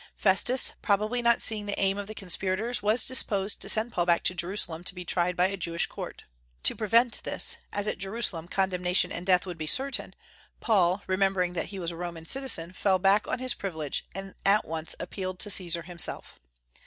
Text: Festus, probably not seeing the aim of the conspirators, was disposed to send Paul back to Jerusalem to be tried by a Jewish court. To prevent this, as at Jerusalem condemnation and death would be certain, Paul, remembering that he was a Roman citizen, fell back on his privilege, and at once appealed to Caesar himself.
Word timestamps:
Festus, 0.17 0.71
probably 0.81 1.21
not 1.21 1.43
seeing 1.43 1.67
the 1.67 1.79
aim 1.79 1.95
of 1.99 2.07
the 2.07 2.15
conspirators, 2.15 2.81
was 2.81 3.05
disposed 3.05 3.59
to 3.59 3.69
send 3.69 3.91
Paul 3.91 4.07
back 4.07 4.23
to 4.23 4.33
Jerusalem 4.33 4.83
to 4.85 4.95
be 4.95 5.05
tried 5.05 5.35
by 5.35 5.45
a 5.45 5.55
Jewish 5.57 5.85
court. 5.85 6.23
To 6.63 6.75
prevent 6.75 7.21
this, 7.23 7.57
as 7.71 7.87
at 7.87 7.99
Jerusalem 7.99 8.47
condemnation 8.47 9.11
and 9.11 9.27
death 9.27 9.45
would 9.45 9.59
be 9.59 9.67
certain, 9.67 10.15
Paul, 10.59 11.03
remembering 11.05 11.53
that 11.53 11.65
he 11.67 11.77
was 11.77 11.91
a 11.91 11.95
Roman 11.95 12.25
citizen, 12.25 12.73
fell 12.73 12.97
back 12.97 13.27
on 13.27 13.37
his 13.37 13.53
privilege, 13.53 14.03
and 14.15 14.33
at 14.43 14.65
once 14.65 14.95
appealed 14.99 15.37
to 15.41 15.51
Caesar 15.51 15.83
himself. 15.83 16.39